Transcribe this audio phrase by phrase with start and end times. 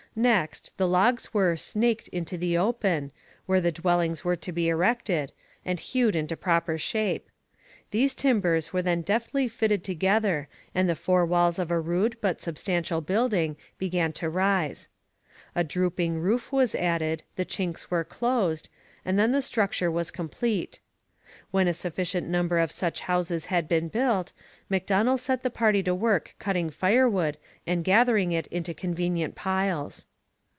[0.13, 3.13] Next, the logs were 'snaked' into the open,
[3.45, 5.31] where the dwellings were to be erected,
[5.63, 7.29] and hewed into proper shape.
[7.91, 12.41] These timbers were then deftly fitted together and the four walls of a rude but
[12.41, 14.89] substantial building began to rise.
[15.55, 18.67] A drooping roof was added, the chinks were closed,
[19.05, 20.81] and then the structure was complete.
[21.51, 24.31] When a sufficient number of such houses had been built,
[24.69, 27.37] Macdonell set the party to work cutting firewood
[27.67, 30.05] and gathering it into convenient piles.